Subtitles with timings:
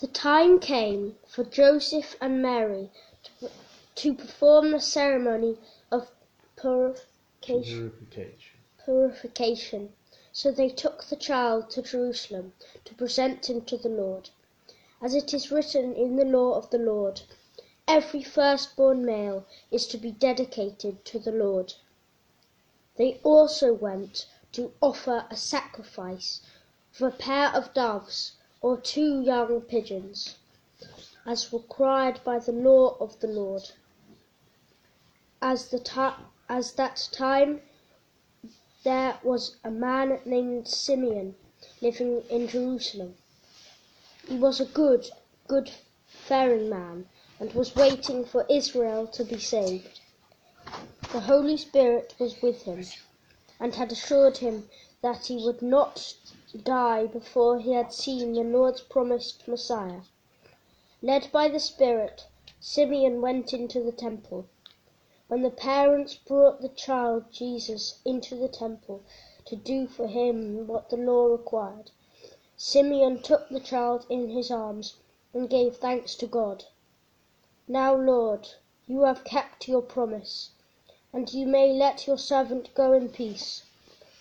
[0.00, 2.90] The time came for Joseph and Mary
[3.22, 3.50] to,
[3.96, 5.58] to perform the ceremony
[5.90, 6.10] of
[6.56, 7.90] purification.
[7.90, 8.60] Purification.
[8.82, 9.92] purification.
[10.32, 12.54] So they took the child to Jerusalem
[12.86, 14.30] to present him to the Lord.
[15.02, 17.20] As it is written in the law of the Lord,
[17.86, 21.74] every firstborn male is to be dedicated to the Lord.
[22.96, 26.40] They also went to offer a sacrifice
[26.94, 28.32] of a pair of doves
[28.62, 30.36] or two young pigeons,
[31.24, 33.70] as required by the law of the Lord.
[35.40, 36.14] As, the
[36.48, 37.62] as that time
[38.82, 41.34] there was a man named Simeon
[41.80, 43.14] living in Jerusalem.
[44.28, 45.10] He was a good,
[45.46, 45.70] good
[46.06, 50.00] faring man and was waiting for Israel to be saved.
[51.12, 52.84] The Holy Spirit was with him
[53.58, 54.68] and had assured him
[55.02, 56.14] that he would not
[56.64, 60.00] die before he had seen the Lord's promised Messiah.
[61.00, 62.26] Led by the Spirit,
[62.58, 64.46] Simeon went into the temple.
[65.28, 69.02] When the parents brought the child Jesus into the temple
[69.44, 71.92] to do for him what the law required,
[72.56, 74.96] Simeon took the child in his arms
[75.32, 76.64] and gave thanks to God.
[77.68, 78.48] Now, Lord,
[78.88, 80.50] you have kept your promise,
[81.12, 83.62] and you may let your servant go in peace.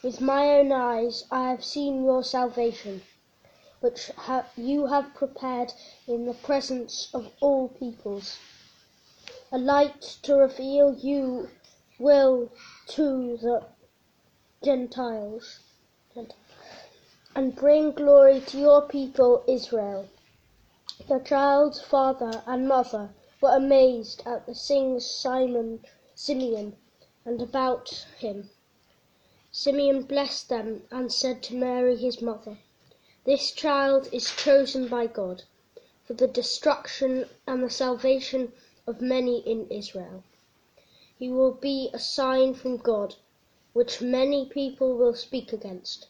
[0.00, 3.02] With my own eyes I have seen your salvation,
[3.80, 4.12] which
[4.56, 5.72] you have prepared
[6.06, 8.38] in the presence of all peoples,
[9.50, 11.50] a light to reveal you
[11.98, 12.52] will
[12.90, 13.66] to the
[14.62, 15.58] Gentiles,
[17.34, 20.08] and bring glory to your people Israel.
[21.08, 26.76] The child's father and mother were amazed at the things Simon Simeon
[27.24, 28.48] and about him.
[29.60, 32.58] Simeon blessed them and said to Mary his mother,
[33.24, 35.42] This child is chosen by God
[36.04, 38.52] for the destruction and the salvation
[38.86, 40.22] of many in Israel.
[41.18, 43.16] He will be a sign from God,
[43.72, 46.06] which many people will speak against,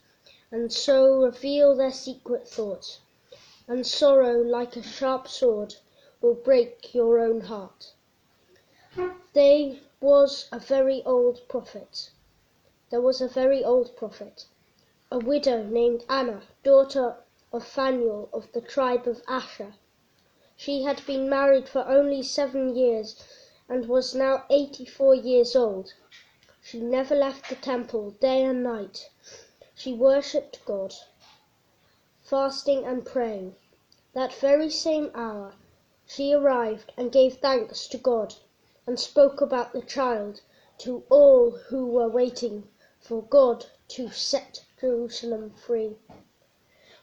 [0.50, 3.00] and so reveal their secret thoughts.
[3.66, 5.76] And sorrow, like a sharp sword,
[6.20, 7.94] will break your own heart.
[9.32, 12.10] There was a very old prophet.
[12.90, 14.46] There was a very old prophet,
[15.12, 17.18] a widow named Anna, daughter
[17.52, 19.74] of Phanuel of the tribe of Asher.
[20.56, 23.22] She had been married for only seven years
[23.68, 25.92] and was now eighty four years old.
[26.62, 29.10] She never left the temple day and night.
[29.74, 30.94] She worshipped God,
[32.22, 33.54] fasting and praying.
[34.14, 35.52] That very same hour
[36.06, 38.36] she arrived and gave thanks to God
[38.86, 40.40] and spoke about the child
[40.78, 42.66] to all who were waiting
[43.08, 45.96] for God to set Jerusalem free.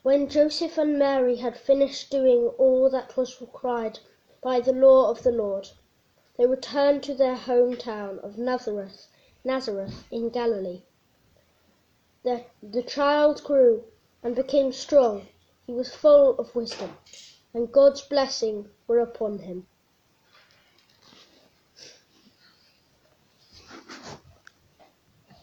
[0.03, 3.97] When Joseph and Mary had finished doing all that was required
[4.39, 5.67] by the law of the Lord,
[6.37, 9.07] they returned to their home town of Nazareth,
[9.43, 10.83] Nazareth in Galilee.
[12.21, 13.85] The, the child grew
[14.21, 15.27] and became strong.
[15.65, 16.95] He was full of wisdom,
[17.51, 19.65] and God's blessing were upon him.